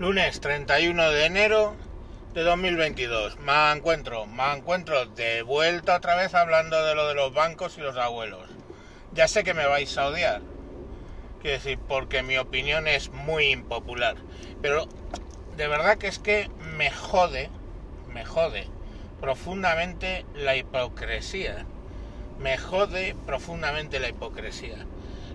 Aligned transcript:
Lunes 0.00 0.40
31 0.40 1.10
de 1.10 1.26
enero 1.26 1.74
de 2.32 2.42
2022. 2.42 3.38
Me 3.40 3.70
encuentro, 3.70 4.24
me 4.24 4.50
encuentro 4.54 5.04
de 5.04 5.42
vuelta 5.42 5.96
otra 5.96 6.16
vez 6.16 6.32
hablando 6.32 6.82
de 6.86 6.94
lo 6.94 7.06
de 7.06 7.14
los 7.14 7.34
bancos 7.34 7.76
y 7.76 7.82
los 7.82 7.98
abuelos. 7.98 8.48
Ya 9.12 9.28
sé 9.28 9.44
que 9.44 9.52
me 9.52 9.66
vais 9.66 9.98
a 9.98 10.06
odiar. 10.06 10.40
Quiero 11.42 11.58
decir, 11.58 11.78
porque 11.86 12.22
mi 12.22 12.38
opinión 12.38 12.88
es 12.88 13.10
muy 13.10 13.48
impopular. 13.48 14.16
Pero 14.62 14.88
de 15.58 15.68
verdad 15.68 15.98
que 15.98 16.06
es 16.06 16.18
que 16.18 16.48
me 16.78 16.90
jode, 16.90 17.50
me 18.08 18.24
jode 18.24 18.68
profundamente 19.20 20.24
la 20.34 20.56
hipocresía. 20.56 21.66
Me 22.38 22.56
jode 22.56 23.14
profundamente 23.26 24.00
la 24.00 24.08
hipocresía. 24.08 24.78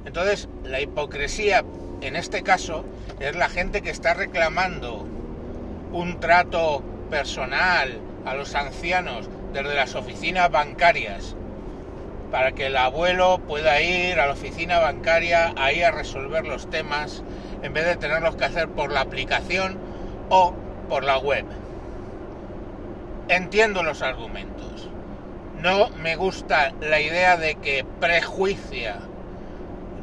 Entonces, 0.05 0.49
la 0.63 0.81
hipocresía 0.81 1.63
en 2.01 2.15
este 2.15 2.43
caso 2.43 2.85
es 3.19 3.35
la 3.35 3.49
gente 3.49 3.81
que 3.81 3.89
está 3.89 4.13
reclamando 4.13 5.05
un 5.91 6.19
trato 6.19 6.83
personal 7.09 7.99
a 8.25 8.33
los 8.33 8.55
ancianos 8.55 9.29
desde 9.53 9.75
las 9.75 9.95
oficinas 9.95 10.51
bancarias 10.51 11.35
para 12.31 12.51
que 12.51 12.65
el 12.65 12.75
abuelo 12.75 13.39
pueda 13.47 13.81
ir 13.81 14.19
a 14.19 14.27
la 14.27 14.33
oficina 14.33 14.79
bancaria 14.79 15.53
ahí 15.57 15.83
a 15.83 15.91
resolver 15.91 16.45
los 16.45 16.69
temas 16.69 17.23
en 17.63 17.73
vez 17.73 17.85
de 17.85 17.95
tenerlos 17.95 18.35
que 18.35 18.45
hacer 18.45 18.67
por 18.67 18.91
la 18.91 19.01
aplicación 19.01 19.77
o 20.29 20.53
por 20.89 21.03
la 21.03 21.17
web. 21.17 21.45
Entiendo 23.29 23.83
los 23.83 24.01
argumentos. 24.01 24.89
No 25.61 25.89
me 25.89 26.15
gusta 26.15 26.73
la 26.81 26.99
idea 26.99 27.37
de 27.37 27.55
que 27.55 27.85
prejuicia 27.99 28.99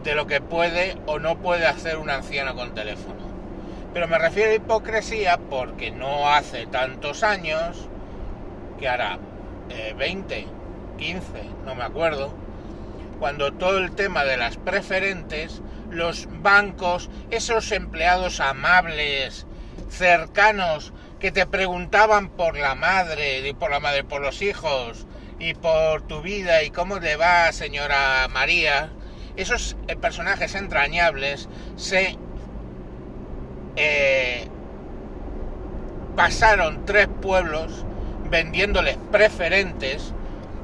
de 0.02 0.14
lo 0.14 0.26
que 0.26 0.40
puede 0.40 0.96
o 1.06 1.18
no 1.18 1.38
puede 1.38 1.66
hacer 1.66 1.96
un 1.96 2.10
anciano 2.10 2.54
con 2.54 2.74
teléfono. 2.74 3.22
Pero 3.92 4.08
me 4.08 4.18
refiero 4.18 4.50
a 4.50 4.54
hipocresía 4.54 5.38
porque 5.38 5.90
no 5.90 6.28
hace 6.28 6.66
tantos 6.66 7.22
años, 7.22 7.88
que 8.78 8.88
hará 8.88 9.18
20, 9.96 10.46
15, 10.98 11.26
no 11.64 11.74
me 11.74 11.84
acuerdo, 11.84 12.32
cuando 13.18 13.52
todo 13.52 13.78
el 13.78 13.92
tema 13.92 14.24
de 14.24 14.36
las 14.36 14.56
preferentes, 14.56 15.60
los 15.90 16.26
bancos, 16.42 17.10
esos 17.30 17.70
empleados 17.70 18.40
amables, 18.40 19.46
cercanos, 19.90 20.92
que 21.20 21.30
te 21.30 21.46
preguntaban 21.46 22.30
por 22.30 22.58
la 22.58 22.74
madre, 22.74 23.46
y 23.46 23.52
por 23.52 23.70
la 23.70 23.78
madre, 23.78 24.02
por 24.02 24.20
los 24.22 24.42
hijos, 24.42 25.06
y 25.38 25.54
por 25.54 26.02
tu 26.02 26.22
vida, 26.22 26.64
y 26.64 26.70
cómo 26.70 26.98
le 26.98 27.16
va, 27.16 27.52
señora 27.52 28.26
María, 28.28 28.90
esos 29.36 29.76
eh, 29.88 29.96
personajes 29.96 30.54
entrañables 30.54 31.48
se 31.76 32.16
eh, 33.76 34.48
pasaron 36.16 36.84
tres 36.84 37.08
pueblos 37.20 37.84
vendiéndoles 38.30 38.98
preferentes 39.10 40.12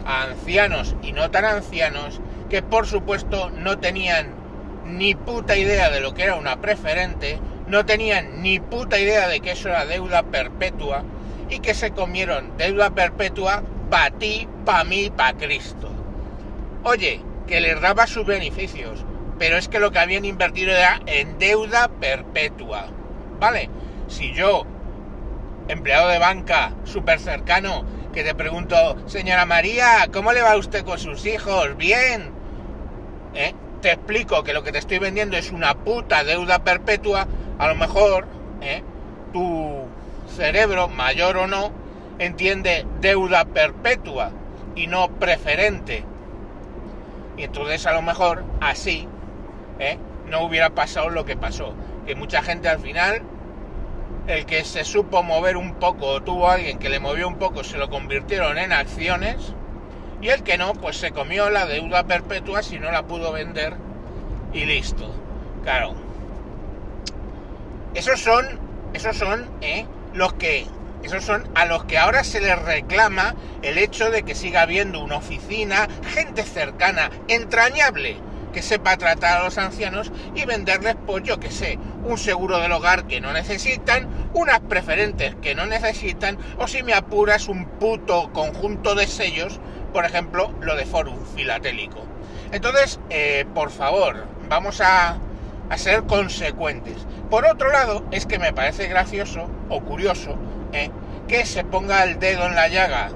a 0.05 0.25
ancianos 0.25 0.95
y 1.03 1.13
no 1.13 1.31
tan 1.31 1.45
ancianos 1.45 2.21
que 2.49 2.63
por 2.63 2.87
supuesto 2.87 3.51
no 3.51 3.79
tenían 3.79 4.35
ni 4.85 5.15
puta 5.15 5.57
idea 5.57 5.91
de 5.91 6.01
lo 6.01 6.15
que 6.15 6.25
era 6.25 6.37
una 6.37 6.61
preferente, 6.61 7.39
no 7.67 7.85
tenían 7.85 8.43
ni 8.43 8.59
puta 8.59 8.99
idea 8.99 9.29
de 9.29 9.41
que 9.41 9.53
eso 9.53 9.69
era 9.69 9.85
deuda 9.85 10.23
perpetua 10.23 11.05
y 11.51 11.61
que 11.61 11.75
se 11.75 11.91
comieron 11.91 12.57
deuda 12.57 12.91
perpetua 12.91 13.63
para 13.91 14.11
ti, 14.11 14.49
para 14.65 14.85
mí, 14.85 15.11
para 15.15 15.37
Cristo. 15.37 15.91
Oye, 16.85 17.21
que 17.49 17.61
les 17.61 17.81
daba 17.81 18.07
sus 18.07 18.27
beneficios, 18.27 19.05
pero 19.39 19.57
es 19.57 19.69
que 19.69 19.81
lo 19.81 19.91
que 19.91 19.99
habían 19.99 20.25
invertido 20.25 20.73
era 20.73 21.01
en 21.07 21.39
deuda 21.39 21.89
perpetua. 21.89 22.87
¿Vale? 23.41 23.71
Si 24.09 24.33
yo, 24.35 24.65
empleado 25.69 26.09
de 26.09 26.19
banca, 26.19 26.75
súper 26.85 27.19
cercano, 27.19 27.85
que 28.13 28.23
te 28.23 28.35
pregunto, 28.35 28.97
señora 29.07 29.47
María, 29.47 30.09
¿cómo 30.13 30.33
le 30.33 30.43
va 30.43 30.53
a 30.53 30.57
usted 30.57 30.85
con 30.85 30.99
sus 30.99 31.25
hijos? 31.27 31.77
Bien. 31.77 32.31
¿Eh? 33.35 33.55
Te 33.81 33.93
explico 33.93 34.43
que 34.43 34.53
lo 34.53 34.63
que 34.63 34.73
te 34.73 34.79
estoy 34.79 34.99
vendiendo 34.99 35.37
es 35.37 35.53
una 35.53 35.75
puta 35.75 36.25
deuda 36.25 36.65
perpetua, 36.65 37.27
a 37.59 37.69
lo 37.69 37.77
mejor 37.77 38.27
¿eh? 38.61 38.83
tu 39.33 39.85
cerebro, 40.37 40.89
mayor 40.89 41.37
o 41.37 41.47
no, 41.47 41.71
entiende 42.19 42.87
deuda 43.01 43.45
perpetua 43.45 44.33
y 44.75 44.87
no 44.87 45.09
preferente. 45.09 46.05
Y 47.39 47.45
entonces 47.45 47.87
a 47.87 47.93
lo 47.93 48.03
mejor 48.03 48.45
así 48.61 49.07
¿eh? 49.79 49.97
no 50.29 50.43
hubiera 50.43 50.71
pasado 50.71 51.09
lo 51.09 51.25
que 51.25 51.37
pasó. 51.37 51.73
Que 52.05 52.15
mucha 52.15 52.43
gente 52.43 52.69
al 52.69 52.81
final, 52.81 53.23
el 54.27 54.45
que 54.45 54.65
se 54.65 54.85
supo 54.85 55.23
mover 55.23 55.57
un 55.57 55.75
poco 55.75 56.07
o 56.07 56.23
tuvo 56.23 56.51
alguien 56.51 56.79
que 56.79 56.89
le 56.89 56.99
movió 56.99 57.29
un 57.29 57.37
poco, 57.37 57.63
se 57.63 57.79
lo 57.79 57.89
convirtieron 57.89 58.59
en 58.59 58.73
acciones. 58.73 59.55
Y 60.21 60.29
el 60.29 60.43
que 60.43 60.59
no, 60.59 60.73
pues 60.75 60.97
se 60.97 61.13
comió 61.13 61.49
la 61.49 61.67
deuda 61.67 62.05
perpetua 62.05 62.63
si 62.63 62.81
no 62.81 62.91
la 62.91 63.05
pudo 63.05 63.33
vender 63.33 63.77
y 64.53 64.65
listo. 64.65 65.15
Claro. 65.63 65.95
Esos 67.95 68.21
son, 68.21 68.59
esos 68.95 69.17
son 69.17 69.49
¿eh? 69.61 69.87
los 70.13 70.33
que 70.35 70.67
esos 71.03 71.25
son 71.25 71.49
a 71.55 71.65
los 71.65 71.85
que 71.85 71.99
ahora 71.99 72.25
se 72.25 72.41
les 72.41 72.61
reclama 72.61 73.35
el 73.63 73.79
hecho 73.79 74.11
de 74.11 74.25
que 74.25 74.35
siga 74.35 74.63
habiendo 74.63 75.03
una 75.03 75.17
oficina, 75.17 75.89
gente 76.15 76.43
cercana, 76.43 77.11
entrañable, 77.29 78.17
que 78.53 78.63
sepa 78.63 78.97
tratar 78.97 79.39
a 79.39 79.45
los 79.45 79.59
ancianos 79.59 80.11
y 80.35 80.45
venderles, 80.45 80.97
pues 81.07 81.23
yo 81.23 81.39
que 81.39 81.51
sé, 81.51 81.79
un 82.05 82.19
seguro 82.19 82.59
del 82.59 82.73
hogar 82.73 83.07
que 83.07 83.21
no 83.21 83.33
necesitan, 83.33 84.09
unas 84.35 84.61
preferentes 84.61 85.35
que 85.37 85.55
no 85.55 85.67
necesitan, 85.67 86.39
o 86.59 86.67
si 86.67 86.83
me 86.83 86.95
apuras, 86.95 87.49
un 87.49 87.67
puto 87.67 88.33
conjunto 88.33 88.95
de 88.95 89.07
sellos, 89.07 89.61
por 89.93 90.05
ejemplo, 90.05 90.53
lo 90.61 90.77
de 90.77 90.87
Forum 90.87 91.19
Filatélico. 91.35 92.05
Entonces, 92.53 92.99
eh, 93.11 93.45
por 93.55 93.71
favor, 93.71 94.27
vamos 94.49 94.81
a, 94.81 95.19
a 95.71 95.79
ser 95.79 96.05
consecuentes. 96.05 96.97
Por 97.31 97.47
otro 97.47 97.71
lado, 97.71 98.05
es 98.11 98.27
que 98.27 98.39
me 98.39 98.53
parece 98.53 98.89
gracioso 98.89 99.51
o 99.69 99.81
curioso 99.83 100.39
que 101.29 101.47
se 101.47 101.65
ponga 101.65 102.05
el 102.05 102.19
dedo 102.19 102.47
en 102.47 102.55
la 102.55 102.69
llaga 102.69 103.11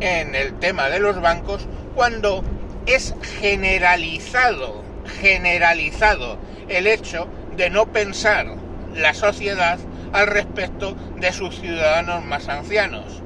en 0.00 0.34
el 0.34 0.58
tema 0.58 0.88
de 0.88 1.00
los 1.00 1.20
bancos 1.20 1.66
cuando 1.94 2.44
es 2.86 3.14
generalizado, 3.40 4.82
generalizado 5.20 6.38
el 6.68 6.86
hecho 6.86 7.28
de 7.56 7.70
no 7.70 7.86
pensar 7.86 8.46
la 8.94 9.14
sociedad 9.14 9.78
al 10.12 10.26
respecto 10.26 10.94
de 11.16 11.32
sus 11.32 11.58
ciudadanos 11.60 12.24
más 12.24 12.48
ancianos. 12.48 13.22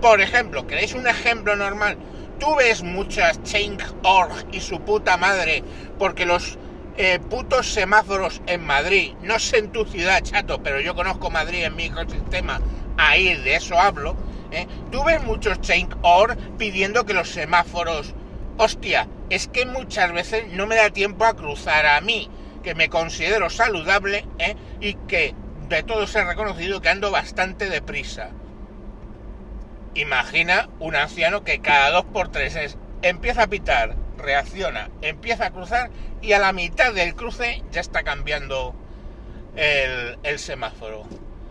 Por 0.00 0.20
ejemplo, 0.20 0.66
¿queréis 0.66 0.94
un 0.94 1.06
ejemplo 1.06 1.56
normal? 1.56 1.96
Tú 2.38 2.54
ves 2.56 2.82
muchas 2.82 3.42
Change.org 3.42 4.46
y 4.52 4.60
su 4.60 4.80
puta 4.80 5.16
madre 5.16 5.62
porque 5.98 6.26
los 6.26 6.58
eh, 6.98 7.20
putos 7.20 7.72
semáforos 7.72 8.42
en 8.46 8.66
Madrid. 8.66 9.14
No 9.22 9.38
sé 9.38 9.58
en 9.58 9.70
tu 9.70 9.84
ciudad, 9.84 10.20
chato, 10.22 10.62
pero 10.62 10.80
yo 10.80 10.96
conozco 10.96 11.30
Madrid 11.30 11.64
en 11.64 11.76
mi 11.76 11.84
ecosistema. 11.84 12.60
Ahí 12.96 13.34
de 13.34 13.54
eso 13.54 13.78
hablo. 13.78 14.16
¿eh? 14.50 14.66
Tú 14.90 15.04
ves 15.04 15.22
muchos 15.22 15.60
change 15.60 15.94
or 16.02 16.36
pidiendo 16.58 17.06
que 17.06 17.14
los 17.14 17.28
semáforos. 17.28 18.14
Hostia, 18.56 19.08
es 19.30 19.46
que 19.46 19.64
muchas 19.64 20.12
veces 20.12 20.52
no 20.52 20.66
me 20.66 20.74
da 20.74 20.90
tiempo 20.90 21.24
a 21.24 21.36
cruzar 21.36 21.86
a 21.86 22.00
mí, 22.00 22.28
que 22.64 22.74
me 22.74 22.88
considero 22.88 23.48
saludable 23.48 24.26
¿eh? 24.40 24.56
y 24.80 24.94
que 24.94 25.36
de 25.68 25.84
todos 25.84 26.12
he 26.16 26.24
reconocido 26.24 26.80
que 26.80 26.88
ando 26.88 27.12
bastante 27.12 27.70
deprisa. 27.70 28.30
Imagina 29.94 30.68
un 30.80 30.96
anciano 30.96 31.44
que 31.44 31.60
cada 31.60 31.90
dos 31.90 32.06
por 32.06 32.28
tres 32.32 32.56
es, 32.56 32.76
empieza 33.02 33.44
a 33.44 33.46
pitar 33.46 34.07
reacciona, 34.18 34.90
empieza 35.00 35.46
a 35.46 35.50
cruzar 35.50 35.90
y 36.20 36.32
a 36.32 36.38
la 36.38 36.52
mitad 36.52 36.92
del 36.92 37.14
cruce 37.14 37.62
ya 37.70 37.80
está 37.80 38.02
cambiando 38.02 38.74
el, 39.56 40.38
semáforo. 40.38 41.04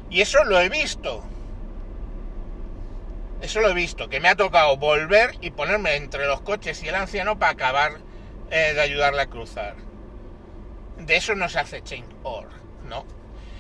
Y 0.10 0.22
eso 0.22 0.44
lo 0.44 0.60
he 0.60 0.70
visto. 0.70 1.24
Eso 3.42 3.62
lo 3.62 3.70
he 3.70 3.74
visto, 3.74 4.10
que 4.10 4.20
me 4.20 4.30
ha 4.30 4.36
tocado 4.36 4.78
volver 4.78 5.36
y 5.42 5.52
ponerme 5.52 5.96
entre 5.96 6.26
los 6.26 6.42
coches 6.42 6.82
y 6.84 6.88
el 6.88 6.96
anciano 6.96 7.38
para 7.38 7.52
acabar 7.52 7.98
eh, 8.50 8.74
de 8.74 8.82
ayudarle 8.82 9.22
a 9.22 9.28
cruzar. 9.28 9.76
De 10.98 11.16
eso 11.16 11.36
no 11.36 11.48
se 11.48 11.60
hace 11.60 11.84
change 11.84 12.10
or, 12.24 12.50
¿no? 12.86 13.06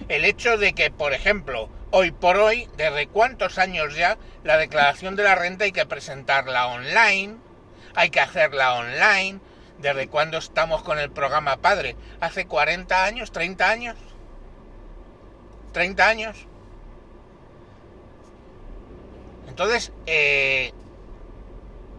El 0.10 0.25
hecho 0.25 0.57
de 0.57 0.74
que, 0.74 0.89
por 0.89 1.13
ejemplo, 1.13 1.69
hoy 1.92 2.12
por 2.12 2.38
hoy, 2.38 2.68
desde 2.75 3.07
cuántos 3.07 3.60
años 3.60 3.95
ya, 3.95 4.18
la 4.44 4.57
declaración 4.57 5.15
de 5.15 5.24
la 5.24 5.36
renta 5.36 5.65
hay 5.65 5.71
que 5.71 5.86
presentarla 5.86 6.68
online, 6.68 7.38
hay 7.98 8.12
que 8.12 8.20
hacerla 8.20 8.76
online. 8.76 9.40
¿Desde 9.80 10.08
cuándo 10.08 10.38
estamos 10.38 10.84
con 10.84 11.00
el 11.00 11.12
programa 11.12 11.58
Padre? 11.58 11.96
¿Hace 12.22 12.46
40 12.46 13.04
años? 13.04 13.34
¿30 13.34 13.62
años? 13.62 13.96
¿30 15.74 16.00
años? 16.02 16.48
Entonces, 19.48 19.92
eh, 20.06 20.74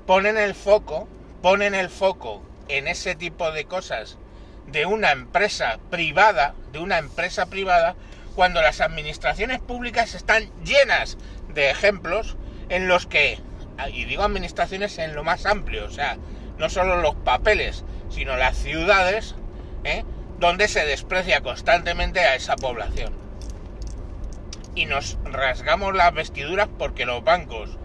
ponen 0.07 0.39
el 0.39 0.55
foco, 0.55 1.09
ponen 1.43 1.75
el 1.75 1.91
foco 1.91 2.43
en 2.69 2.87
ese 2.87 3.17
tipo 3.17 3.51
de 3.51 3.65
cosas 3.65 4.19
de 4.69 4.87
una 4.87 5.11
empresa 5.11 5.79
privada, 5.91 6.55
de 6.71 6.79
una 6.79 6.99
empresa 6.99 7.47
privada, 7.47 7.97
cuando 8.37 8.63
las 8.63 8.81
administraciones 8.81 9.59
públicas 9.59 10.15
están 10.15 10.49
llenas 10.63 11.19
de 11.49 11.71
ejemplos 11.71 12.37
en 12.69 12.87
los 12.87 13.07
que, 13.07 13.41
y 13.87 14.05
digo 14.05 14.25
administraciones 14.25 14.99
en 14.99 15.15
lo 15.15 15.23
más 15.23 15.47
amplio, 15.47 15.87
o 15.87 15.91
sea, 15.91 16.17
no 16.59 16.69
solo 16.69 17.01
los 17.01 17.15
papeles, 17.15 17.85
sino 18.11 18.37
las 18.37 18.57
ciudades, 18.57 19.37
¿eh? 19.85 20.05
donde 20.41 20.69
se 20.69 20.85
desprecia 20.85 21.41
constantemente 21.43 22.21
a 22.21 22.35
esa 22.35 22.57
población. 22.57 23.13
Y 24.75 24.87
nos 24.87 25.19
rasgamos 25.25 25.95
las 25.95 26.13
vestiduras 26.13 26.69
porque 26.79 27.07
los 27.07 27.23
bancos 27.23 27.79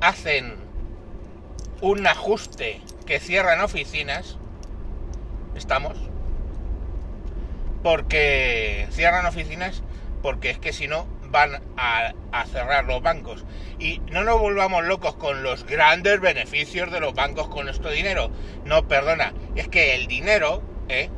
hacen 0.00 0.56
un 1.80 2.06
ajuste 2.06 2.80
que 3.06 3.20
cierran 3.20 3.60
oficinas, 3.60 4.38
estamos, 5.54 5.96
porque 7.82 8.88
cierran 8.90 9.26
oficinas, 9.26 9.82
porque 10.22 10.50
es 10.50 10.58
que 10.58 10.72
si 10.72 10.88
no 10.88 11.06
van 11.34 11.60
a, 11.76 12.14
cerrar 12.46 12.84
los 12.84 13.02
bancos. 13.02 13.44
Y 13.80 14.00
no 14.12 14.22
nos 14.22 14.38
volvamos 14.38 14.84
locos 14.84 15.16
con 15.16 15.42
los 15.42 15.66
grandes 15.66 16.20
beneficios 16.20 16.92
de 16.92 17.00
los 17.00 17.12
bancos 17.12 17.48
con 17.48 17.64
nuestro 17.64 17.90
dinero. 17.90 18.30
No, 18.64 18.86
perdona, 18.86 19.34
es 19.56 19.66
que 19.66 19.96
el 19.96 20.06
dinero, 20.06 20.62
¿eh? 20.88 21.10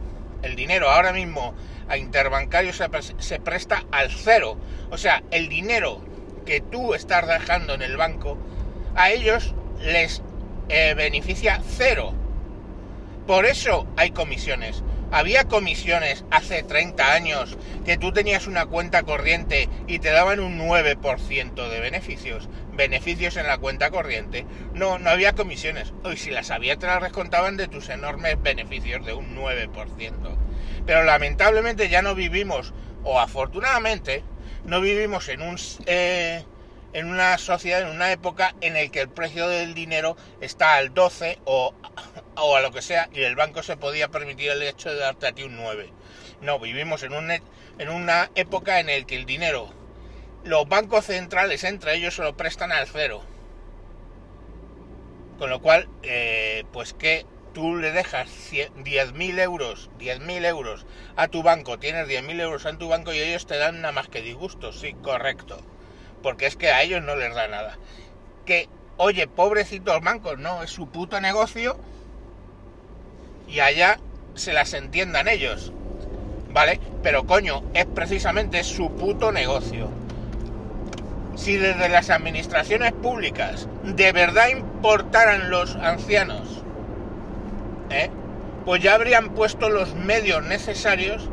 el 0.42 0.56
dinero 0.56 0.88
ahora 0.88 1.12
mismo 1.12 1.54
a 1.88 1.98
interbancario 1.98 2.72
se, 2.72 3.40
presta 3.40 3.84
al 3.92 4.10
cero. 4.10 4.56
O 4.90 4.96
sea, 4.96 5.22
el 5.30 5.50
dinero 5.50 6.00
que 6.46 6.62
tú 6.62 6.94
estás 6.94 7.28
dejando 7.28 7.74
en 7.74 7.82
el 7.82 7.98
banco, 7.98 8.38
a 8.94 9.10
ellos 9.10 9.54
les 9.82 10.22
eh, 10.70 10.94
beneficia 10.96 11.60
cero. 11.76 12.14
Por 13.26 13.44
eso 13.44 13.86
hay 13.98 14.12
comisiones. 14.12 14.82
Había 15.12 15.44
comisiones 15.44 16.25
hace 16.31 16.62
30 16.62 17.12
años 17.12 17.56
que 17.85 17.97
tú 17.97 18.12
tenías 18.12 18.47
una 18.47 18.67
cuenta 18.67 19.05
corriente 19.05 19.69
y 19.87 20.00
te 20.00 20.11
daban 20.11 20.41
un 20.41 20.58
9% 20.58 21.69
de 21.69 21.81
beneficios. 21.81 22.49
Beneficios 22.73 23.37
en 23.37 23.47
la 23.47 23.58
cuenta 23.58 23.91
corriente. 23.91 24.47
No, 24.75 24.99
no 24.99 25.11
había 25.11 25.35
comisiones. 25.35 25.93
Hoy 26.03 26.17
si 26.17 26.31
las 26.31 26.50
había 26.50 26.76
te 26.76 26.87
las 26.87 27.03
descontaban 27.03 27.56
de 27.56 27.69
tus 27.69 27.88
enormes 27.88 28.43
beneficios 28.43 29.06
de 29.06 29.12
un 29.12 29.37
9%. 29.37 30.12
Pero 30.85 31.05
lamentablemente 31.05 31.88
ya 31.88 32.02
no 32.02 32.14
vivimos, 32.14 32.75
o 33.05 33.20
afortunadamente, 33.20 34.25
no 34.64 34.81
vivimos 34.81 35.29
en 35.29 35.43
un... 35.43 35.56
Eh, 35.87 36.44
en 36.93 37.11
una 37.11 37.37
sociedad, 37.37 37.82
en 37.82 37.88
una 37.88 38.11
época 38.11 38.55
en 38.62 38.75
el 38.75 38.91
que 38.91 39.02
el 39.02 39.11
precio 39.11 39.49
del 39.49 39.75
dinero 39.75 40.17
está 40.41 40.76
al 40.76 40.94
12 40.94 41.41
o, 41.44 41.75
o 42.37 42.56
a 42.56 42.61
lo 42.61 42.73
que 42.73 42.83
sea 42.83 43.09
y 43.12 43.23
el 43.23 43.37
banco 43.37 43.62
se 43.62 43.77
podía 43.77 44.09
permitir 44.09 44.50
el 44.50 44.62
hecho 44.62 44.91
de 44.91 44.97
darte 44.97 45.27
a 45.27 45.33
ti 45.33 45.43
un 45.43 45.56
9. 45.56 45.91
No, 46.41 46.59
vivimos 46.59 47.03
en, 47.03 47.12
un, 47.12 47.31
en 47.31 47.88
una 47.88 48.31
época 48.35 48.81
en 48.81 48.88
el 48.88 49.06
que 49.06 49.17
el 49.17 49.27
dinero, 49.27 49.69
los 50.44 50.69
bancos 50.69 51.06
centrales 51.06 51.65
entre 51.65 51.94
ellos 51.94 52.15
se 52.15 52.23
lo 52.23 52.37
prestan 52.37 52.73
al 52.73 52.87
cero. 52.87 53.23
Con 55.38 55.50
lo 55.50 55.61
cual, 55.61 55.88
eh, 56.03 56.65
pues 56.73 56.94
que 56.94 57.27
tú 57.53 57.77
le 57.77 57.93
dejas 57.93 58.29
10.000 58.53 59.41
euros, 59.41 59.91
10.000 59.99 60.47
euros 60.47 60.87
a 61.17 61.29
tu 61.29 61.43
banco, 61.43 61.79
tienes 61.79 62.06
10.000 62.06 62.41
euros 62.41 62.65
en 62.67 62.79
tu 62.79 62.88
banco 62.88 63.12
y 63.12 63.19
ellos 63.19 63.47
te 63.47 63.59
dan 63.59 63.81
nada 63.81 63.93
más 63.93 64.09
que 64.09 64.23
disgustos, 64.23 64.81
sí, 64.81 64.94
correcto 65.03 65.62
porque 66.27 66.47
es 66.47 66.56
que 66.56 66.73
a 66.73 66.83
ellos 66.83 67.03
no 67.05 67.15
les 67.15 67.33
da 67.35 67.47
nada. 67.47 67.79
Que, 68.44 68.69
oye, 68.97 69.29
pobrecitos 69.29 70.00
bancos, 70.03 70.38
no, 70.38 70.65
es 70.65 70.71
su 70.71 70.88
puto 70.88 71.21
negocio 71.21 71.79
y 73.46 73.60
allá 73.60 73.98
se 74.34 74.52
las 74.52 74.72
entiendan 74.75 75.28
ellos, 75.28 75.72
¿vale? 76.52 76.81
Pero 77.02 77.26
coño, 77.26 77.62
es 77.75 77.87
precisamente 77.87 78.62
su 78.64 78.90
puto 78.93 79.32
negocio. 79.32 79.88
Si 81.34 81.56
desde 81.56 81.88
las 81.88 82.10
administraciones 82.10 82.93
públicas 82.93 83.69
de 83.84 84.12
verdad 84.12 84.48
importaran 84.48 85.50
los 85.50 85.76
ancianos, 85.76 86.62
¿eh? 87.90 88.10
pues 88.64 88.82
ya 88.82 88.94
habrían 88.94 89.31
puesto 89.31 89.69
los 89.69 89.94
medios 89.94 90.42
necesarios 90.44 91.28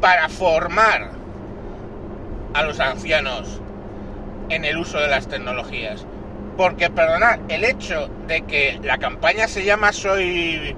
para 0.00 0.28
formar 0.28 1.12
a 2.52 2.62
los 2.62 2.78
ancianos 2.80 3.60
en 4.48 4.64
el 4.64 4.76
uso 4.76 4.98
de 4.98 5.08
las 5.08 5.28
tecnologías. 5.28 6.04
Porque, 6.56 6.90
perdonad, 6.90 7.40
el 7.48 7.64
hecho 7.64 8.08
de 8.28 8.42
que 8.42 8.78
la 8.82 8.98
campaña 8.98 9.48
se 9.48 9.64
llama 9.64 9.92
Soy, 9.92 10.76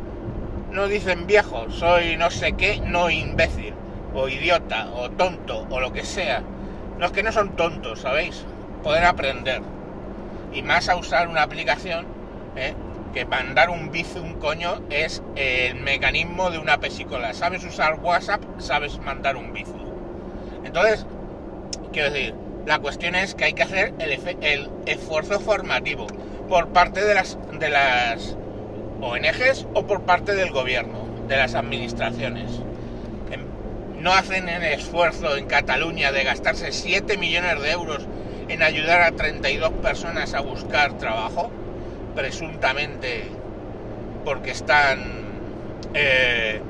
no 0.76 0.88
dicen 0.88 1.26
viejo, 1.26 1.70
soy 1.70 2.18
no 2.18 2.30
sé 2.30 2.52
qué, 2.52 2.82
no 2.84 3.08
imbécil, 3.08 3.72
o 4.14 4.28
idiota, 4.28 4.90
o 4.94 5.10
tonto, 5.10 5.66
o 5.70 5.80
lo 5.80 5.90
que 5.90 6.04
sea. 6.04 6.42
Los 6.98 7.12
que 7.12 7.22
no 7.22 7.32
son 7.32 7.56
tontos, 7.56 8.00
¿sabéis? 8.00 8.44
Pueden 8.82 9.04
aprender. 9.04 9.62
Y 10.52 10.62
más 10.62 10.90
a 10.90 10.96
usar 10.96 11.28
una 11.28 11.42
aplicación, 11.42 12.06
¿eh? 12.56 12.74
que 13.14 13.24
mandar 13.24 13.70
un 13.70 13.90
bici, 13.90 14.18
un 14.18 14.34
coño, 14.34 14.82
es 14.90 15.22
el 15.34 15.76
mecanismo 15.76 16.50
de 16.50 16.58
una 16.58 16.78
pesicola. 16.78 17.32
Sabes 17.32 17.64
usar 17.64 17.98
WhatsApp, 18.02 18.42
sabes 18.58 18.98
mandar 18.98 19.36
un 19.36 19.54
bici. 19.54 19.72
Entonces, 20.62 21.06
quiero 21.90 22.10
decir, 22.10 22.34
la 22.66 22.80
cuestión 22.80 23.14
es 23.14 23.34
que 23.34 23.46
hay 23.46 23.54
que 23.54 23.62
hacer 23.62 23.94
el, 23.98 24.70
esfuerzo 24.84 25.40
formativo 25.40 26.06
por 26.50 26.68
parte 26.68 27.02
de 27.02 27.14
las, 27.14 27.38
de 27.58 27.70
las 27.70 28.36
ONGs 29.00 29.66
o 29.74 29.86
por 29.86 30.02
parte 30.02 30.34
del 30.34 30.50
gobierno, 30.50 31.06
de 31.28 31.36
las 31.36 31.54
administraciones. 31.54 32.50
Em, 33.30 33.42
no 34.00 34.12
hacen 34.12 34.48
el 34.48 34.62
esfuerzo 34.64 35.36
en 35.36 35.46
Cataluña 35.46 36.12
de 36.12 36.24
gastarse 36.24 36.72
7 36.72 37.16
millones 37.16 37.60
de 37.60 37.70
euros 37.72 38.06
en 38.48 38.62
ayudar 38.62 39.02
a 39.02 39.12
32 39.12 39.72
personas 39.82 40.34
a 40.34 40.40
buscar 40.40 40.96
trabajo, 40.98 41.50
presuntamente 42.14 43.24
porque 44.24 44.50
están, 44.52 45.04
eh, 45.94 46.60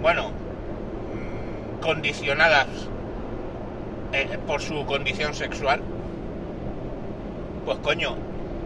bueno, 0.00 0.30
mm, 0.30 1.80
condicionadas 1.80 2.68
eh, 4.12 4.38
por 4.46 4.60
su 4.60 4.84
condición 4.84 5.34
sexual, 5.34 5.80
pues 7.64 7.78
coño, 7.78 8.16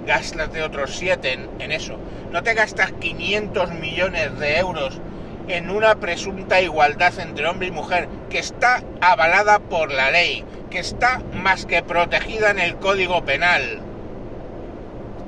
gástate 0.06 0.62
otros 0.62 0.96
7 0.96 1.48
en, 1.58 1.72
eso. 1.72 1.98
No 2.32 2.42
te 2.42 2.54
gastas 2.54 2.92
500 2.92 3.72
millones 3.72 4.38
de 4.38 4.58
euros 4.58 5.00
en 5.48 5.70
una 5.70 5.96
presunta 5.96 6.60
igualdad 6.60 7.18
entre 7.18 7.46
hombre 7.46 7.68
y 7.68 7.72
mujer 7.72 8.08
que 8.30 8.38
está 8.38 8.82
avalada 9.00 9.58
por 9.58 9.92
la 9.92 10.10
ley, 10.10 10.44
que 10.70 10.78
está 10.78 11.20
más 11.34 11.66
que 11.66 11.82
protegida 11.82 12.50
en 12.50 12.58
el 12.58 12.76
Código 12.76 13.24
Penal. 13.24 13.80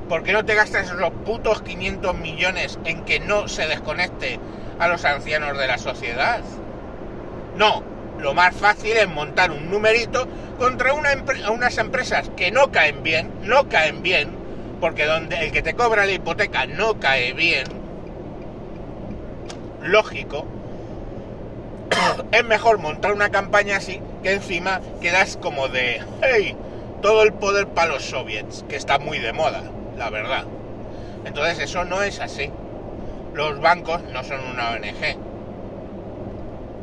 ¿Por 0.08 0.22
qué 0.22 0.32
no 0.32 0.44
te 0.44 0.54
gastas 0.54 0.86
esos 0.86 1.10
putos 1.26 1.62
500 1.62 2.16
millones 2.16 2.78
en 2.84 3.04
que 3.04 3.20
no 3.20 3.46
se 3.46 3.66
desconecte 3.66 4.40
a 4.78 4.88
los 4.88 5.04
ancianos 5.04 5.58
de 5.58 5.66
la 5.66 5.78
sociedad? 5.78 6.40
No, 7.56 7.82
lo 8.18 8.34
más 8.34 8.54
fácil 8.54 8.96
es 8.96 9.08
montar 9.08 9.50
un 9.50 9.70
numerito 9.70 10.26
contra 10.58 10.92
una 10.92 11.10
unas 11.52 11.78
empresas 11.78 12.30
que 12.36 12.50
no 12.50 12.72
caen 12.72 13.02
bien, 13.02 13.30
no 13.42 13.68
caen 13.68 14.02
bien, 14.02 14.37
porque 14.80 15.04
donde 15.04 15.44
el 15.44 15.52
que 15.52 15.62
te 15.62 15.74
cobra 15.74 16.06
la 16.06 16.12
hipoteca 16.12 16.66
no 16.66 16.98
cae 16.98 17.32
bien, 17.32 17.66
lógico, 19.82 20.46
es 22.32 22.44
mejor 22.44 22.78
montar 22.78 23.12
una 23.12 23.30
campaña 23.30 23.76
así 23.76 24.00
que 24.22 24.32
encima 24.32 24.80
quedas 25.00 25.36
como 25.36 25.68
de, 25.68 26.00
hey, 26.22 26.56
todo 27.02 27.22
el 27.22 27.32
poder 27.32 27.68
para 27.68 27.92
los 27.92 28.04
soviets, 28.04 28.64
que 28.68 28.76
está 28.76 28.98
muy 28.98 29.18
de 29.18 29.32
moda, 29.32 29.62
la 29.96 30.10
verdad. 30.10 30.44
Entonces 31.24 31.58
eso 31.58 31.84
no 31.84 32.02
es 32.02 32.20
así. 32.20 32.50
Los 33.34 33.60
bancos 33.60 34.02
no 34.12 34.24
son 34.24 34.40
una 34.52 34.70
ONG 34.70 35.28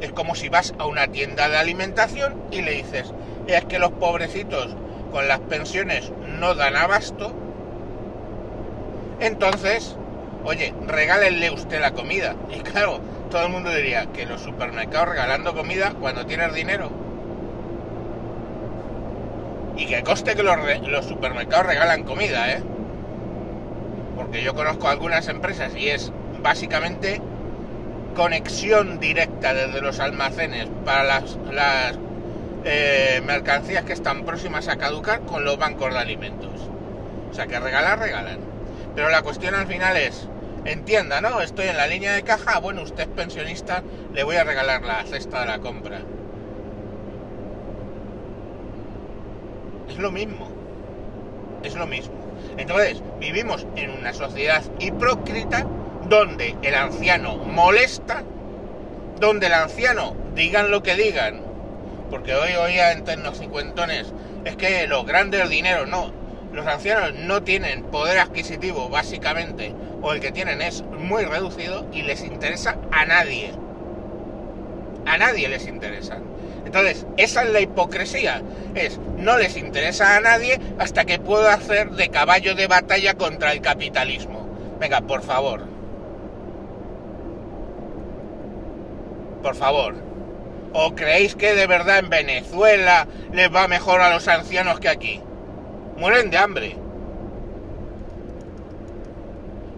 es 0.02 0.12
como 0.12 0.36
si 0.36 0.50
vas 0.50 0.74
a 0.78 0.86
una 0.86 1.08
tienda 1.08 1.50
de 1.50 1.58
alimentación 1.58 2.36
y 2.52 2.62
le 2.62 2.72
dices, 2.72 3.14
es 3.48 3.66
que 3.66 3.80
los 3.80 3.92
pobrecitos 3.92 4.75
con 5.12 5.28
las 5.28 5.40
pensiones 5.42 6.12
no 6.40 6.56
dan 6.56 6.75
abasto. 6.75 7.34
Entonces, 9.20 9.96
oye, 10.44 10.74
regálenle 10.88 11.52
usted 11.52 11.80
la 11.80 11.92
comida. 11.92 12.36
Y 12.56 12.60
claro, 12.60 13.00
todo 13.30 13.46
el 13.46 13.52
mundo 13.52 13.74
diría 13.74 14.08
que 14.08 14.26
los 14.26 14.42
supermercados 14.42 15.10
regalando 15.10 15.54
comida 15.54 15.94
cuando 16.00 16.26
tienes 16.26 16.54
dinero. 16.54 16.90
Y 19.78 19.88
que 19.88 20.04
coste 20.04 20.36
que 20.36 20.44
los, 20.44 21.06
supermercados 21.06 21.66
regalan 21.66 22.04
comida, 22.04 22.52
¿eh? 22.52 22.64
Porque 24.16 24.42
yo 24.42 24.54
conozco 24.54 24.88
algunas 24.88 25.28
empresas 25.28 25.76
y 25.76 25.90
es 25.90 26.12
básicamente 26.42 27.22
conexión 28.16 29.00
directa 29.00 29.54
desde 29.54 29.82
los 29.82 30.00
almacenes 30.00 30.68
para 30.86 31.04
las, 31.04 31.38
las 31.52 31.98
eh, 32.64 33.22
mercancías 33.26 33.84
que 33.84 33.92
están 33.92 34.24
próximas 34.24 34.70
a 34.70 34.78
caducar 34.78 35.22
con 35.22 35.44
los 35.44 35.58
bancos 35.58 35.94
de 35.94 36.00
alimentos. 36.00 36.70
O 37.30 37.34
sea 37.34 37.48
que 37.48 37.60
regalar, 37.60 38.00
regalan. 38.00 38.55
Pero 38.96 39.10
la 39.10 39.22
cuestión 39.22 39.56
al 39.56 39.68
final 39.68 39.98
es, 39.98 40.28
entienda, 40.64 41.20
¿no? 41.22 41.42
Estoy 41.42 41.68
en 41.68 41.78
la 41.78 41.88
línea 41.88 42.14
de 42.14 42.24
caja, 42.24 42.60
bueno, 42.60 42.82
usted 42.82 43.04
es 43.04 43.10
pensionista, 43.10 43.84
le 44.14 44.24
voy 44.24 44.38
a 44.38 44.44
regalar 44.44 44.84
la 44.84 45.04
cesta 45.04 45.42
de 45.42 45.46
la 45.48 45.60
compra. 45.60 46.00
Es 49.90 49.98
lo 49.98 50.12
mismo. 50.12 50.50
Es 51.64 51.75
lo 51.75 51.86
mismo. 51.88 52.14
Entonces, 52.58 53.02
vivimos 53.20 53.68
en 53.75 53.92
una 53.92 54.14
sociedad 54.14 54.64
hipócrita 54.80 55.66
donde 56.08 56.56
el 56.62 56.75
anciano 56.75 57.36
molesta, 57.38 58.24
donde 59.20 59.48
el 59.48 59.54
anciano, 59.54 60.16
digan 60.36 60.72
lo 60.72 60.84
que 60.84 60.96
digan, 60.96 61.42
porque 62.10 62.36
hoy 62.36 62.54
oía 62.54 62.92
en 62.92 63.06
cincuentones, 63.36 64.14
es 64.46 64.56
que 64.56 64.88
los 64.88 65.06
grandes 65.06 65.50
dineros, 65.50 65.88
no, 65.88 66.12
los 66.56 66.66
ancianos 66.68 67.14
no 67.16 67.44
tienen 67.44 67.84
poder 67.84 68.18
adquisitivo 68.18 68.88
básicamente, 68.90 69.76
o 70.02 70.14
el 70.14 70.22
que 70.22 70.32
tienen 70.32 70.62
es 70.62 70.84
muy 70.84 71.26
reducido 71.26 71.86
y 71.92 72.04
les 72.04 72.24
interesa 72.24 72.78
a 72.92 73.06
nadie. 73.06 73.52
A 75.06 75.18
nadie 75.18 75.50
les 75.50 75.68
interesa. 75.68 76.18
Entonces, 76.66 77.06
esa 77.18 77.44
es 77.44 77.50
la 77.50 77.60
hipocresía. 77.60 78.42
Es, 78.74 79.00
no 79.18 79.38
les 79.38 79.58
interesa 79.58 80.16
a 80.16 80.22
nadie 80.22 80.60
hasta 80.80 81.04
que 81.04 81.20
puedo 81.20 81.48
hacer 81.50 81.92
de 81.92 82.10
caballo 82.10 82.56
de 82.56 82.68
batalla 82.68 83.16
contra 83.16 83.52
el 83.52 83.62
capitalismo. 83.62 84.50
Venga, 84.80 85.02
por 85.02 85.24
favor. 85.24 85.66
Por 89.44 89.56
favor. 89.56 89.96
¿O 90.74 90.96
creéis 90.96 91.36
que 91.36 91.54
de 91.54 91.68
verdad 91.68 92.00
en 92.00 92.10
Venezuela 92.10 93.08
les 93.32 93.54
va 93.54 93.68
mejor 93.68 94.02
a 94.02 94.14
los 94.14 94.28
ancianos 94.28 94.80
que 94.80 94.90
aquí? 94.90 95.22
Mueren 95.98 96.30
de 96.30 96.38
hambre. 96.38 96.75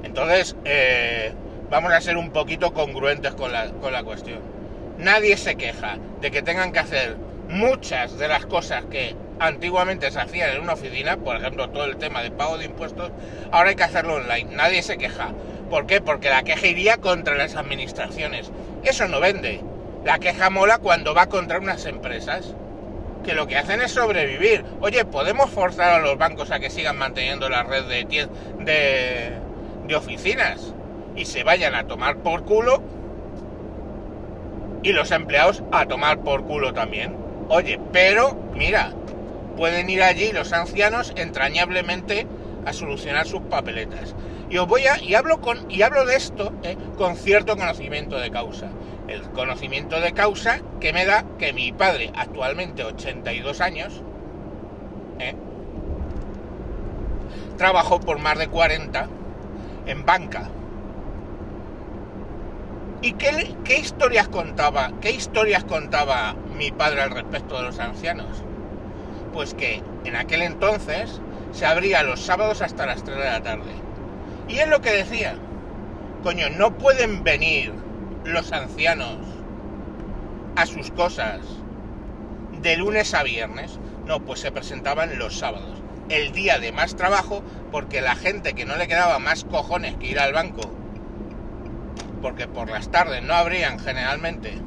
Entonces, 0.03 0.55
eh, 0.65 1.33
vamos 1.69 1.93
a 1.93 2.01
ser 2.01 2.17
un 2.17 2.31
poquito 2.31 2.73
congruentes 2.73 3.33
con 3.33 3.51
la, 3.51 3.69
con 3.71 3.91
la 3.93 4.03
cuestión 4.03 4.57
nadie 4.97 5.37
se 5.37 5.55
queja 5.55 5.97
de 6.21 6.31
que 6.31 6.41
tengan 6.41 6.71
que 6.71 6.79
hacer 6.79 7.15
muchas 7.49 8.17
de 8.17 8.27
las 8.27 8.45
cosas 8.45 8.85
que 8.85 9.15
antiguamente 9.39 10.11
se 10.11 10.19
hacían 10.19 10.55
en 10.55 10.61
una 10.61 10.73
oficina, 10.73 11.17
por 11.17 11.35
ejemplo 11.37 11.69
todo 11.69 11.85
el 11.85 11.97
tema 11.97 12.23
de 12.23 12.31
pago 12.31 12.57
de 12.57 12.65
impuestos, 12.65 13.11
ahora 13.51 13.69
hay 13.69 13.75
que 13.75 13.83
hacerlo 13.83 14.15
online. 14.15 14.55
Nadie 14.55 14.81
se 14.81 14.97
queja. 14.97 15.29
¿Por 15.69 15.85
qué? 15.85 16.01
Porque 16.01 16.29
la 16.29 16.43
queja 16.43 16.67
iría 16.67 16.97
contra 16.97 17.35
las 17.35 17.55
administraciones. 17.55 18.51
Eso 18.83 19.07
no 19.07 19.19
vende. 19.19 19.61
La 20.03 20.19
queja 20.19 20.49
mola 20.49 20.79
cuando 20.79 21.13
va 21.13 21.27
contra 21.27 21.59
unas 21.59 21.85
empresas 21.85 22.55
que 23.27 23.35
lo 23.35 23.45
que 23.45 23.57
hacen 23.57 23.81
es 23.81 23.91
sobrevivir. 23.91 24.63
Oye, 24.79 25.05
¿podemos 25.05 25.51
forzar 25.51 25.93
a 25.93 25.99
los 25.99 26.17
bancos 26.17 26.49
a 26.49 26.59
que 26.59 26.69
sigan 26.69 26.97
manteniendo 26.97 27.49
la 27.49 27.61
red 27.61 27.83
de, 27.83 28.05
de, 28.59 29.31
de 29.85 29.95
oficinas 29.95 30.73
y 31.15 31.25
se 31.25 31.43
vayan 31.43 31.75
a 31.75 31.85
tomar 31.85 32.17
por 32.17 32.45
culo? 32.45 32.81
y 34.83 34.93
los 34.93 35.11
empleados 35.11 35.63
a 35.73 35.85
tomar 35.85 36.19
por 36.19 36.45
culo 36.45 36.73
también. 36.73 37.13
Oye, 37.49 37.77
pero 37.91 38.37
mira, 38.53 38.93
pueden 39.57 39.89
ir 39.89 40.01
allí 40.01 40.31
los 40.31 40.53
ancianos 40.53 41.11
entrañablemente 41.17 42.25
a 42.65 42.71
solucionar 42.71 43.27
sus 43.27 43.41
papeletas. 43.41 44.15
Y 44.49 44.57
os 44.57 44.67
voy 44.67 44.85
a 44.85 45.01
y 45.01 45.15
hablo 45.15 45.41
con 45.41 45.69
y 45.69 45.81
hablo 45.81 46.05
de 46.05 46.15
esto 46.15 46.53
eh, 46.63 46.77
con 46.97 47.17
cierto 47.17 47.57
conocimiento 47.57 48.17
de 48.17 48.31
causa. 48.31 48.69
El 49.07 49.21
conocimiento 49.31 49.99
de 50.01 50.13
causa 50.13 50.61
que 50.79 50.93
me 50.93 51.05
da 51.05 51.25
que 51.39 51.53
mi 51.53 51.71
padre, 51.71 52.11
actualmente 52.15 52.83
82 52.83 53.61
años, 53.61 54.01
eh, 55.19 55.35
trabajó 57.57 57.99
por 57.99 58.19
más 58.19 58.37
de 58.37 58.47
40 58.47 59.07
en 59.85 60.05
banca 60.05 60.49
¿Y 63.01 63.13
qué, 63.13 63.77
historias 63.77 64.27
contaba? 64.27 64.91
¿Qué 65.01 65.11
historias 65.11 65.63
contaba 65.63 66.35
mi 66.57 66.71
padre 66.71 67.03
al 67.03 67.11
respecto 67.11 67.57
de 67.57 67.63
los 67.63 67.79
ancianos? 67.79 68.43
Pues 69.33 69.53
que 69.53 69.83
en 70.03 70.15
aquel 70.15 70.41
entonces 70.41 71.21
se 71.51 71.67
abría 71.67 72.01
los 72.01 72.19
sábados 72.19 72.63
hasta 72.63 72.87
las 72.87 73.03
3 73.03 73.17
de 73.17 73.23
la 73.23 73.43
tarde. 73.43 73.71
Y 74.47 74.57
es 74.59 74.67
lo 74.67 74.81
que 74.81 74.91
decía. 74.91 75.35
Coño, 76.23 76.49
no 76.49 76.75
pueden 76.79 77.23
venir 77.23 77.71
los 78.27 78.51
ancianos 78.51 79.17
a 80.55 80.65
sus 80.65 80.91
cosas 80.91 81.41
de 82.61 82.77
lunes 82.77 83.13
a 83.13 83.23
viernes. 83.23 83.79
No, 84.05 84.19
pues 84.21 84.39
se 84.39 84.51
presentaban 84.51 85.17
los 85.17 85.37
sábados. 85.37 85.81
El 86.09 86.31
día 86.31 86.59
de 86.59 86.71
más 86.71 86.95
trabajo, 86.95 87.43
porque 87.71 88.01
la 88.01 88.15
gente 88.15 88.53
que 88.53 88.65
no 88.65 88.77
le 88.77 88.87
quedaba 88.87 89.19
más 89.19 89.43
cojones 89.43 89.95
que 89.97 90.07
ir 90.07 90.19
al 90.19 90.33
banco 90.33 90.71
porque 92.21 92.47
por 92.47 92.69
las 92.69 92.89
tardes 92.89 93.23
no 93.23 93.33
habrían 93.33 93.79
generalmente 93.79 94.57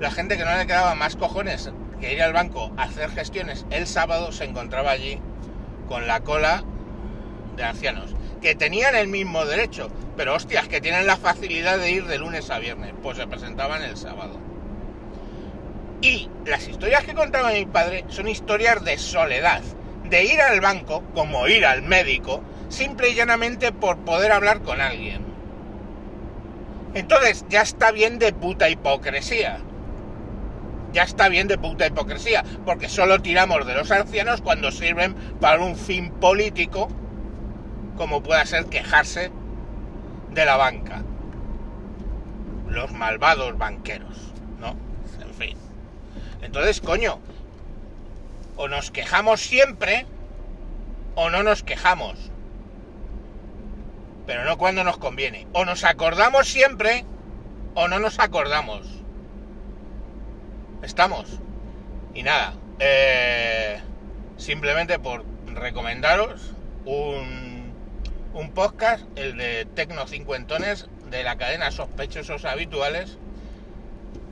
la 0.00 0.10
gente 0.10 0.36
que 0.36 0.44
no 0.44 0.56
le 0.56 0.66
quedaba 0.66 0.94
más 0.94 1.16
cojones 1.16 1.70
que 2.00 2.12
ir 2.12 2.22
al 2.22 2.32
banco 2.32 2.72
a 2.76 2.84
hacer 2.84 3.10
gestiones 3.10 3.66
el 3.70 3.86
sábado 3.86 4.32
se 4.32 4.44
encontraba 4.44 4.90
allí 4.90 5.20
con 5.88 6.06
la 6.06 6.20
cola 6.20 6.64
de 7.56 7.64
ancianos 7.64 8.15
que 8.40 8.54
tenían 8.54 8.94
el 8.94 9.08
mismo 9.08 9.44
derecho, 9.44 9.90
pero 10.16 10.34
hostias, 10.34 10.68
que 10.68 10.80
tienen 10.80 11.06
la 11.06 11.16
facilidad 11.16 11.78
de 11.78 11.90
ir 11.90 12.06
de 12.06 12.18
lunes 12.18 12.50
a 12.50 12.58
viernes, 12.58 12.92
pues 13.02 13.16
se 13.16 13.26
presentaban 13.26 13.82
el 13.82 13.96
sábado. 13.96 14.38
Y 16.02 16.28
las 16.44 16.68
historias 16.68 17.04
que 17.04 17.14
contaba 17.14 17.52
mi 17.52 17.66
padre 17.66 18.04
son 18.08 18.28
historias 18.28 18.84
de 18.84 18.98
soledad, 18.98 19.62
de 20.08 20.24
ir 20.24 20.40
al 20.40 20.60
banco 20.60 21.02
como 21.14 21.48
ir 21.48 21.64
al 21.64 21.82
médico, 21.82 22.42
simple 22.68 23.10
y 23.10 23.14
llanamente 23.14 23.72
por 23.72 23.98
poder 23.98 24.32
hablar 24.32 24.60
con 24.60 24.80
alguien. 24.80 25.24
Entonces, 26.94 27.44
ya 27.48 27.62
está 27.62 27.92
bien 27.92 28.18
de 28.18 28.32
puta 28.32 28.68
hipocresía. 28.70 29.58
Ya 30.92 31.02
está 31.02 31.28
bien 31.28 31.46
de 31.46 31.58
puta 31.58 31.86
hipocresía, 31.86 32.42
porque 32.64 32.88
solo 32.88 33.20
tiramos 33.20 33.66
de 33.66 33.74
los 33.74 33.90
ancianos 33.90 34.40
cuando 34.40 34.70
sirven 34.70 35.14
para 35.40 35.60
un 35.60 35.76
fin 35.76 36.10
político, 36.10 36.88
como 37.96 38.22
pueda 38.22 38.44
ser 38.46 38.66
quejarse 38.66 39.30
de 40.30 40.44
la 40.44 40.56
banca. 40.56 41.02
Los 42.68 42.92
malvados 42.92 43.56
banqueros, 43.56 44.16
¿no? 44.60 44.76
En 45.20 45.34
fin. 45.34 45.58
Entonces, 46.42 46.80
coño, 46.80 47.18
o 48.56 48.68
nos 48.68 48.90
quejamos 48.90 49.40
siempre 49.40 50.06
o 51.14 51.30
no 51.30 51.42
nos 51.42 51.62
quejamos 51.62 52.30
pero 54.26 54.44
no 54.44 54.58
cuando 54.58 54.84
nos 54.84 54.98
conviene. 54.98 55.46
O 55.52 55.64
nos 55.64 55.84
acordamos 55.84 56.48
siempre 56.48 57.04
o 57.74 57.88
no 57.88 57.98
nos 58.00 58.18
acordamos. 58.18 58.86
Estamos. 60.82 61.38
Y 62.14 62.22
nada, 62.22 62.54
eh, 62.80 63.80
simplemente 64.36 64.98
por 64.98 65.24
recomendaros 65.46 66.54
un, 66.84 67.45
un 68.36 68.50
podcast, 68.50 69.02
el 69.16 69.38
de 69.38 69.64
Tecno 69.64 70.06
Cincuentones, 70.06 70.86
de 71.08 71.24
la 71.24 71.36
cadena 71.36 71.70
Sospechosos 71.70 72.44
Habituales, 72.44 73.16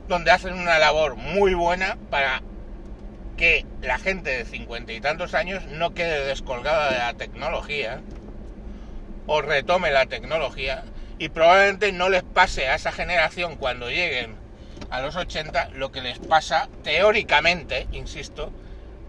donde 0.07 0.29
hacen 0.29 0.53
una 0.53 0.77
labor 0.77 1.15
muy 1.15 1.55
buena 1.55 1.97
para 2.11 2.43
que 3.35 3.65
la 3.81 3.97
gente 3.97 4.29
de 4.29 4.45
cincuenta 4.45 4.93
y 4.93 5.01
tantos 5.01 5.33
años 5.33 5.65
no 5.65 5.95
quede 5.95 6.23
descolgada 6.27 6.91
de 6.91 6.99
la 6.99 7.13
tecnología 7.15 8.01
o 9.25 9.41
retome 9.41 9.89
la 9.89 10.05
tecnología 10.05 10.83
y 11.17 11.29
probablemente 11.29 11.91
no 11.91 12.09
les 12.09 12.21
pase 12.21 12.67
a 12.67 12.75
esa 12.75 12.91
generación 12.91 13.55
cuando 13.55 13.89
lleguen 13.89 14.35
a 14.91 15.01
los 15.01 15.15
80 15.15 15.71
lo 15.71 15.91
que 15.91 16.01
les 16.01 16.19
pasa 16.19 16.69
teóricamente, 16.83 17.87
insisto, 17.91 18.51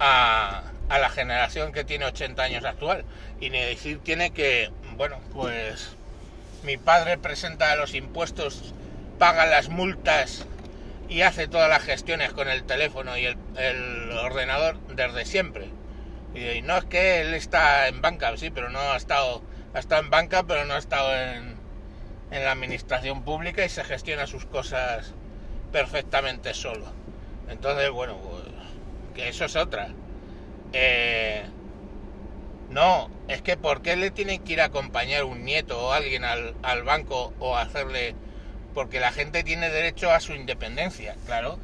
a, 0.00 0.62
a 0.88 0.98
la 0.98 1.08
generación 1.08 1.72
que 1.72 1.84
tiene 1.84 2.06
80 2.06 2.42
años 2.42 2.64
actual. 2.64 3.04
Y 3.40 3.50
ni 3.50 3.60
decir 3.60 4.00
tiene 4.02 4.30
que, 4.30 4.70
bueno, 4.96 5.18
pues 5.32 5.96
mi 6.62 6.76
padre 6.76 7.18
presenta 7.18 7.76
los 7.76 7.94
impuestos, 7.94 8.74
paga 9.18 9.46
las 9.46 9.68
multas 9.68 10.46
y 11.08 11.22
hace 11.22 11.48
todas 11.48 11.68
las 11.68 11.82
gestiones 11.82 12.32
con 12.32 12.48
el 12.48 12.64
teléfono 12.64 13.16
y 13.16 13.26
el, 13.26 14.10
ordenador 14.12 14.78
desde 14.88 15.24
siempre. 15.24 15.68
Y 16.34 16.62
no 16.62 16.78
es 16.78 16.84
que 16.84 17.20
él 17.20 17.34
está 17.34 17.88
en 17.88 18.00
banca, 18.00 18.36
sí, 18.36 18.50
pero 18.50 18.70
no 18.70 18.80
ha 18.80 18.96
estado 18.96 19.42
ha 19.74 19.78
estado 19.78 20.02
en 20.02 20.10
banca, 20.10 20.42
pero 20.44 20.64
no 20.64 20.74
ha 20.74 20.78
estado 20.78 21.14
en, 21.14 21.56
en 22.30 22.44
la 22.44 22.52
administración 22.52 23.22
pública 23.24 23.64
y 23.64 23.68
se 23.68 23.84
gestiona 23.84 24.26
sus 24.26 24.46
cosas 24.46 25.12
perfectamente 25.70 26.54
solo. 26.54 26.86
Entonces, 27.50 27.90
bueno, 27.90 28.18
pues, 28.18 28.44
que 29.14 29.28
eso 29.28 29.44
es 29.44 29.54
otra. 29.56 29.88
Eh, 30.72 31.44
no, 32.76 33.08
es 33.26 33.40
que 33.40 33.56
¿por 33.56 33.80
qué 33.80 33.96
le 33.96 34.10
tienen 34.10 34.44
que 34.44 34.52
ir 34.52 34.60
a 34.60 34.66
acompañar 34.66 35.24
un 35.24 35.46
nieto 35.46 35.82
o 35.82 35.92
alguien 35.92 36.24
al, 36.24 36.54
al, 36.62 36.82
banco 36.82 37.32
o 37.38 37.56
hacerle... 37.56 38.14
Porque 38.74 39.00
la 39.00 39.12
gente 39.12 39.42
tiene 39.42 39.70
derecho 39.70 40.10
a 40.10 40.20
su 40.20 40.34
independencia, 40.34 41.16
claro. 41.24 41.58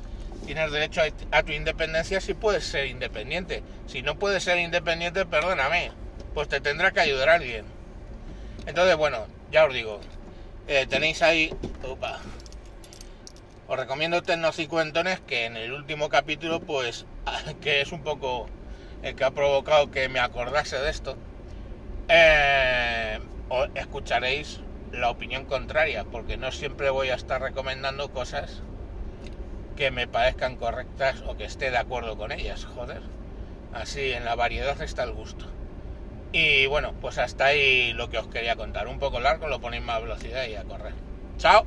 Tienes 0.46 0.72
derecho 0.72 1.02
a, 1.30 1.42
tu 1.42 1.52
independencia 1.52 2.22
si 2.22 2.32
puedes 2.32 2.64
ser 2.64 2.86
independiente. 2.86 3.62
Si 3.86 4.00
no 4.00 4.18
puedes 4.18 4.42
ser 4.42 4.58
independiente, 4.58 5.26
perdóname, 5.26 5.92
pues 6.32 6.48
te 6.48 6.62
tendrá 6.62 6.92
que 6.92 7.00
ayudar 7.00 7.28
alguien. 7.28 7.66
Entonces, 8.64 8.96
bueno, 8.96 9.26
ya 9.50 9.66
os 9.66 9.74
digo, 9.74 10.00
eh, 10.66 10.86
tenéis 10.88 11.20
ahí... 11.20 11.54
os 13.68 13.76
recomiendo 13.78 14.22
Tecnocincuentones 14.22 15.20
que 15.20 15.44
en 15.44 15.58
el 15.58 15.74
último 15.74 16.08
capítulo, 16.08 16.60
pues, 16.60 17.04
que 17.60 17.82
es 17.82 17.92
un 17.92 18.02
poco 18.02 18.48
el 19.02 19.14
que 19.14 19.24
ha 19.24 19.30
provocado 19.32 19.90
que 19.90 20.08
me 20.08 20.20
acordase 20.20 20.78
de 20.78 20.90
esto, 20.90 21.16
eh, 22.08 23.18
escucharéis 23.74 24.60
la 24.92 25.10
opinión 25.10 25.44
contraria, 25.44 26.04
porque 26.04 26.36
no 26.36 26.52
siempre 26.52 26.90
voy 26.90 27.08
a 27.10 27.14
estar 27.14 27.40
recomendando 27.40 28.10
cosas 28.12 28.62
que 29.76 29.90
me 29.90 30.06
parezcan 30.06 30.56
correctas 30.56 31.22
o 31.26 31.36
que 31.36 31.44
esté 31.44 31.70
de 31.70 31.78
acuerdo 31.78 32.16
con 32.16 32.30
ellas, 32.30 32.64
joder. 32.64 33.00
Así 33.72 34.12
en 34.12 34.24
la 34.24 34.34
variedad 34.34 34.80
está 34.82 35.02
el 35.02 35.12
gusto. 35.12 35.46
Y 36.32 36.66
bueno, 36.66 36.94
pues 37.00 37.18
hasta 37.18 37.46
ahí 37.46 37.92
lo 37.94 38.08
que 38.08 38.18
os 38.18 38.28
quería 38.28 38.56
contar. 38.56 38.86
Un 38.88 38.98
poco 38.98 39.20
largo, 39.20 39.48
lo 39.48 39.60
ponéis 39.60 39.82
más 39.82 40.02
velocidad 40.02 40.46
y 40.46 40.54
a 40.54 40.64
correr. 40.64 40.94
¡Chao! 41.38 41.66